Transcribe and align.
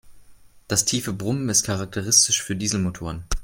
Das 0.67 0.85
tiefe 0.85 1.13
Brummen 1.13 1.47
ist 1.49 1.61
charakteristisch 1.61 2.41
für 2.41 2.55
Dieselmotoren. 2.55 3.23